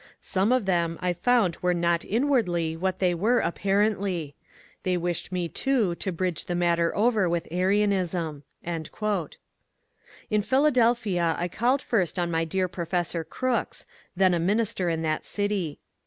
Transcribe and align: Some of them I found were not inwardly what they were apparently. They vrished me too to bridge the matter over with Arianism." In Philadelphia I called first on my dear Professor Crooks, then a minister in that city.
Some 0.19 0.51
of 0.51 0.65
them 0.65 0.97
I 0.99 1.13
found 1.13 1.57
were 1.61 1.75
not 1.75 2.03
inwardly 2.03 2.75
what 2.75 2.97
they 2.97 3.13
were 3.13 3.37
apparently. 3.37 4.33
They 4.81 4.97
vrished 4.97 5.31
me 5.31 5.47
too 5.47 5.93
to 5.93 6.11
bridge 6.11 6.45
the 6.45 6.55
matter 6.55 6.91
over 6.97 7.29
with 7.29 7.47
Arianism." 7.51 8.41
In 8.63 8.89
Philadelphia 10.41 11.35
I 11.37 11.47
called 11.47 11.83
first 11.83 12.17
on 12.17 12.31
my 12.31 12.45
dear 12.45 12.67
Professor 12.67 13.23
Crooks, 13.23 13.85
then 14.15 14.33
a 14.33 14.39
minister 14.39 14.89
in 14.89 15.03
that 15.03 15.27
city. 15.27 15.77